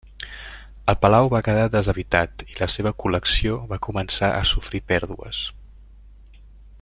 [0.93, 5.47] El palau va quedar deshabitat i la seva col·lecció va començar a sofrir pèrdues.